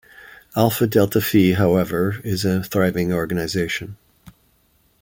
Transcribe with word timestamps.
Alpha 0.55 0.87
Delta 0.87 1.21
Phi, 1.21 1.53
however, 1.53 2.19
is 2.23 2.43
a 2.43 2.63
thriving 2.63 3.13
organization. 3.13 3.97